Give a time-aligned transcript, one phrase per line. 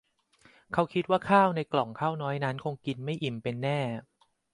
[0.73, 3.79] เขาคิดว่าข้าวในก่องข้าวน้อยนั้นคงกินไม่อิ่มเป็นแน่